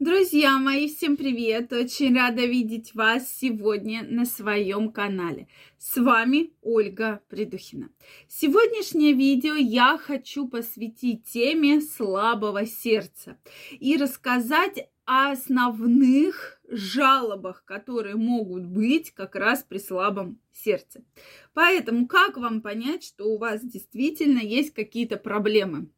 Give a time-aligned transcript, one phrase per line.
[0.00, 1.72] Друзья мои, всем привет!
[1.72, 5.46] Очень рада видеть вас сегодня на своем канале.
[5.78, 7.90] С вами Ольга Придухина.
[8.26, 13.38] Сегодняшнее видео я хочу посвятить теме слабого сердца
[13.70, 21.04] и рассказать о основных жалобах, которые могут быть как раз при слабом сердце.
[21.52, 25.88] Поэтому как вам понять, что у вас действительно есть какие-то проблемы?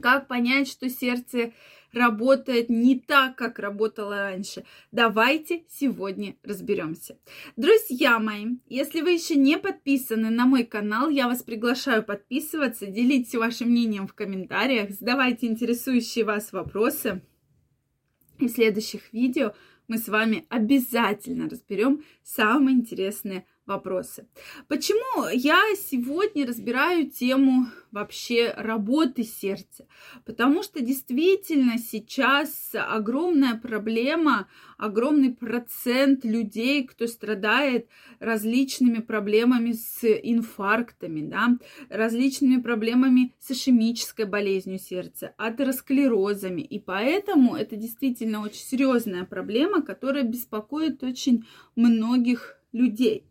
[0.00, 1.52] Как понять, что сердце
[1.92, 4.64] работает не так, как работало раньше.
[4.92, 7.18] Давайте сегодня разберемся.
[7.56, 13.34] Друзья мои, если вы еще не подписаны на мой канал, я вас приглашаю подписываться, делитесь
[13.34, 17.22] вашим мнением в комментариях, задавайте интересующие вас вопросы.
[18.38, 19.52] И в следующих видео
[19.88, 24.26] мы с вами обязательно разберем самые интересные вопросы.
[24.68, 29.86] Почему я сегодня разбираю тему вообще работы сердца?
[30.26, 37.86] Потому что действительно сейчас огромная проблема, огромный процент людей, кто страдает
[38.18, 41.56] различными проблемами с инфарктами, да,
[41.88, 46.62] различными проблемами с ишемической болезнью сердца, атеросклерозами.
[46.62, 51.44] И поэтому это действительно очень серьезная проблема, которая беспокоит очень
[51.76, 53.26] многих людей.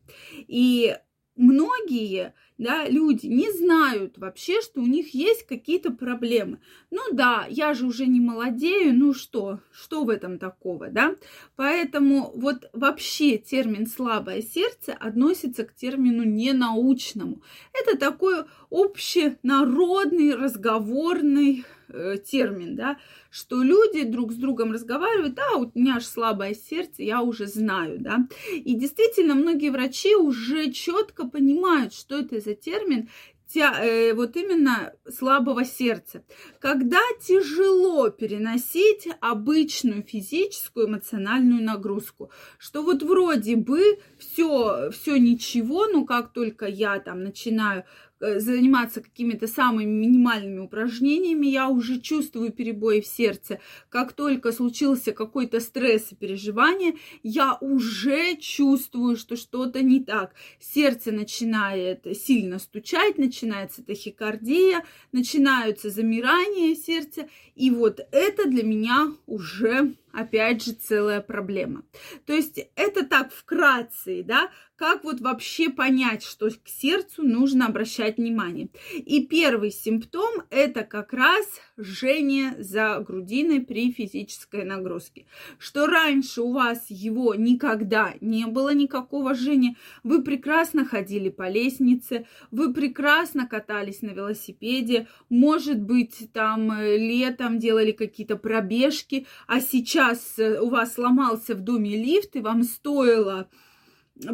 [0.47, 0.97] И
[1.35, 6.59] многие да, люди не знают вообще, что у них есть какие-то проблемы.
[6.91, 11.15] Ну да, я же уже не молодею, ну что, что в этом такого, да?
[11.55, 17.41] Поэтому вот вообще термин «слабое сердце» относится к термину ненаучному.
[17.73, 22.97] Это такой общенародный, разговорный э, термин, да,
[23.29, 27.97] что люди друг с другом разговаривают, да, у меня аж слабое сердце, я уже знаю,
[27.99, 28.27] да.
[28.53, 33.09] И действительно, многие врачи уже четко понимают, что это за термин,
[33.51, 36.23] тя, э, вот именно слабого сердца.
[36.59, 46.05] Когда тяжело переносить обычную физическую эмоциональную нагрузку, что вот вроде бы все, все ничего, но
[46.05, 47.85] как только я там начинаю
[48.19, 53.59] заниматься какими-то самыми минимальными упражнениями, я уже чувствую перебои в сердце.
[53.89, 60.33] Как только случился какой-то стресс и переживание, я уже чувствую, что что-то не так.
[60.59, 67.27] Сердце начинает сильно стучать, начинается тахикардия, начинаются замирания сердца.
[67.55, 71.83] И вот это для меня уже опять же, целая проблема.
[72.25, 74.49] То есть это так вкратце, да,
[74.79, 78.69] как вот вообще понять, что к сердцу нужно обращать внимание.
[78.95, 81.45] И первый симптом– это как раз
[81.77, 85.25] жжение за грудиной при физической нагрузке.
[85.57, 92.25] Что раньше у вас его никогда не было никакого жжения, вы прекрасно ходили по лестнице,
[92.49, 99.98] вы прекрасно катались на велосипеде, может быть, там э, летом делали какие-то пробежки, а сейчас
[100.37, 103.49] э, у вас сломался в доме лифт, и вам стоило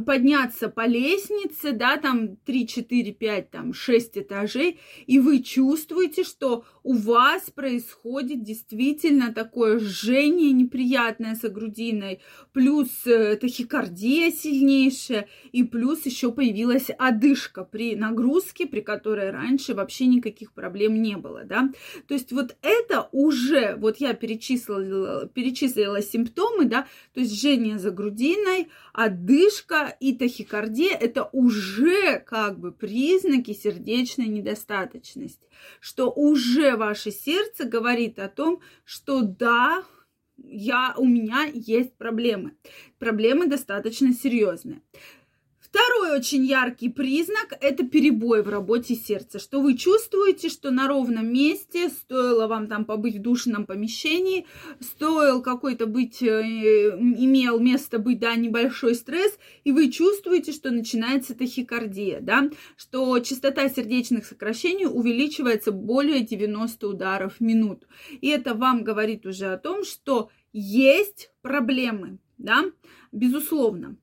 [0.06, 6.66] подняться по лестнице, да, там 3, 4, 5, там 6 этажей, и вы чувствуете, что
[6.86, 12.22] у вас происходит действительно такое жжение неприятное со грудиной,
[12.54, 20.06] плюс э, тахикардия сильнейшая, и плюс еще появилась одышка при нагрузке, при которой раньше вообще
[20.06, 21.72] никаких проблем не было, да.
[22.08, 26.86] То есть вот это уже, вот я перечислила, перечислила симптомы, да,
[27.16, 35.48] то есть жжение за грудиной, одышка, и тахикардия– это уже как бы признаки сердечной недостаточности,
[35.80, 39.84] что уже ваше сердце говорит о том, что да,
[40.38, 42.56] я, у меня есть проблемы.
[43.00, 44.82] Проблемы достаточно серьезные.
[45.76, 51.28] Второй очень яркий признак– это перебой в работе сердца, что вы чувствуете, что на ровном
[51.28, 54.46] месте, стоило вам там побыть в душном помещении,
[54.80, 61.36] стоил какой-то быть, э, имел место быть, да, небольшой стресс, и вы чувствуете, что начинается
[61.36, 67.86] тахикардия, да, что частота сердечных сокращений увеличивается более 90 ударов в минуту.
[68.22, 72.64] И это вам говорит уже о том, что есть проблемы, да,
[73.12, 73.98] безусловно.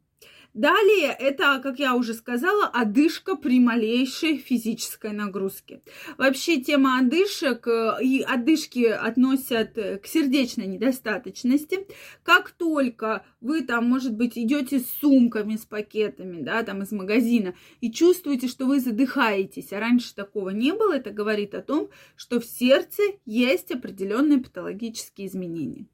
[0.54, 5.80] Далее это, как я уже сказала, одышка при малейшей физической нагрузке.
[6.18, 11.86] Вообще тема одышек э, и одышки относят э, к сердечной недостаточности.
[12.22, 17.54] Как только вы там, может быть, идете с сумками, с пакетами, да, там из магазина
[17.80, 22.40] и чувствуете, что вы задыхаетесь, а раньше такого не было, это говорит о том, что
[22.40, 25.86] в сердце есть определенные патологические изменения.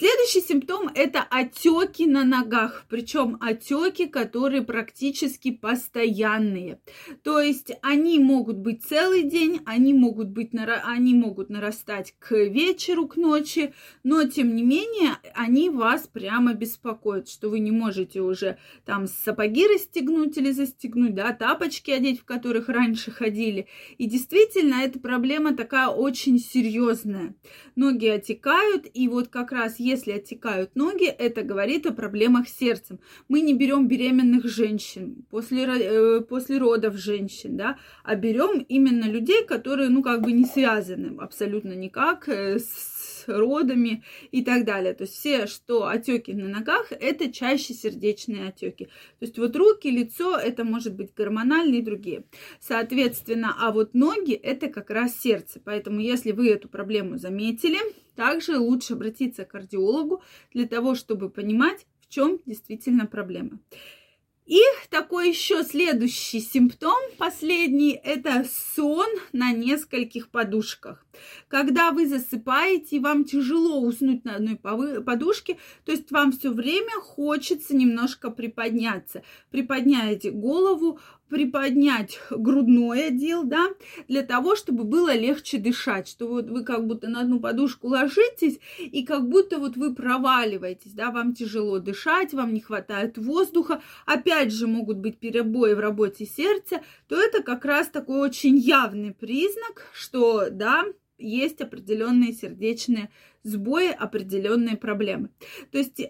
[0.00, 2.86] Следующий симптом– это отеки на ногах.
[2.88, 6.80] Причем отеки которые практически постоянные.
[7.22, 13.08] То есть они могут быть целый день, они могут, быть, они могут нарастать к вечеру,
[13.08, 18.56] к ночи, но тем не менее они вас прямо беспокоят, что вы не можете уже
[18.86, 23.66] там сапоги расстегнуть или застегнуть, да, тапочки одеть, в которых раньше ходили.
[23.98, 27.34] И действительно, эта проблема такая очень серьезная.
[27.76, 32.98] Ноги отекают, и вот как раз если отекают ноги, это говорит о проблемах с сердцем.
[33.28, 39.44] Мы не берем беременных женщин, после, э, после родов женщин, да, а берем именно людей,
[39.44, 42.99] которые, ну, как бы не связаны абсолютно никак э, с
[43.38, 44.94] родами и так далее.
[44.94, 48.86] То есть все, что отеки на ногах, это чаще сердечные отеки.
[49.18, 52.24] То есть вот руки, лицо, это может быть гормональные и другие.
[52.60, 55.60] Соответственно, а вот ноги, это как раз сердце.
[55.64, 57.78] Поэтому если вы эту проблему заметили,
[58.16, 60.22] также лучше обратиться к кардиологу
[60.52, 63.60] для того, чтобы понимать, в чем действительно проблема.
[64.46, 68.44] И такой еще следующий симптом, последний, это
[68.74, 71.06] сон на нескольких подушках.
[71.48, 76.92] Когда вы засыпаете, и вам тяжело уснуть на одной подушке, то есть вам все время
[77.00, 79.22] хочется немножко приподняться.
[79.50, 80.98] Приподняете голову,
[81.28, 83.68] приподнять грудной отдел, да,
[84.08, 88.58] для того, чтобы было легче дышать, что вот вы как будто на одну подушку ложитесь,
[88.78, 94.29] и как будто вот вы проваливаетесь, да, вам тяжело дышать, вам не хватает воздуха, опять
[94.52, 99.90] же могут быть перебои в работе сердца, то это как раз такой очень явный признак,
[99.92, 100.84] что, да,
[101.18, 103.10] есть определенные сердечные
[103.42, 105.30] сбои, определенные проблемы.
[105.70, 106.00] То есть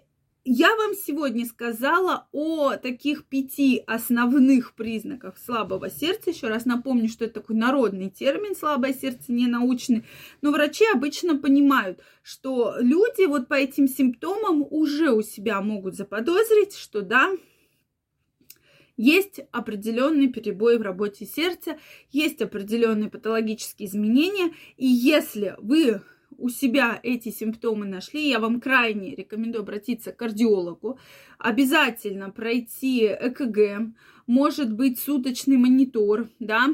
[0.45, 6.31] я вам сегодня сказала о таких пяти основных признаках слабого сердца.
[6.31, 10.05] Еще раз напомню, что это такой народный термин слабое сердце, не научный.
[10.41, 16.75] Но врачи обычно понимают, что люди вот по этим симптомам уже у себя могут заподозрить,
[16.75, 17.31] что да,
[19.01, 21.79] есть определенный перебой в работе сердца,
[22.11, 26.03] есть определенные патологические изменения, и если вы
[26.37, 30.99] у себя эти симптомы нашли, я вам крайне рекомендую обратиться к кардиологу,
[31.39, 33.95] обязательно пройти ЭКГ,
[34.31, 36.69] может быть суточный монитор, да,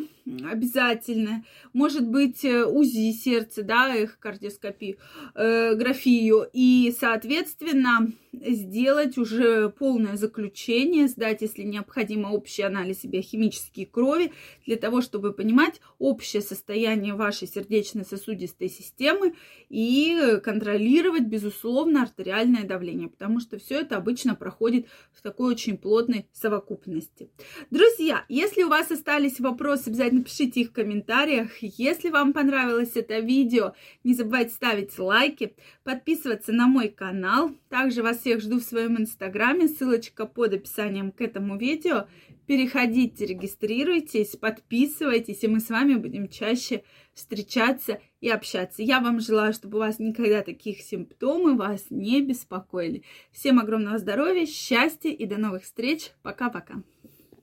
[0.44, 1.42] обязательно,
[1.72, 4.98] может быть э, УЗИ сердца, да, их кардиоскопию,
[5.34, 14.32] э, графию, и, соответственно, сделать уже полное заключение, сдать, если необходимо, общий анализ биохимические крови,
[14.66, 19.34] для того, чтобы понимать общее состояние вашей сердечно-сосудистой системы
[19.70, 26.26] и контролировать, безусловно, артериальное давление, потому что все это обычно проходит в такой очень плотной
[26.32, 27.30] совокупности.
[27.70, 31.50] Друзья, если у вас остались вопросы, обязательно пишите их в комментариях.
[31.60, 35.54] Если вам понравилось это видео, не забывайте ставить лайки,
[35.84, 37.52] подписываться на мой канал.
[37.68, 42.06] Также вас всех жду в своем инстаграме, ссылочка под описанием к этому видео.
[42.46, 48.82] Переходите, регистрируйтесь, подписывайтесь, и мы с вами будем чаще встречаться и общаться.
[48.82, 53.02] Я вам желаю, чтобы у вас никогда таких симптомы вас не беспокоили.
[53.32, 56.12] Всем огромного здоровья, счастья и до новых встреч.
[56.22, 56.82] Пока-пока.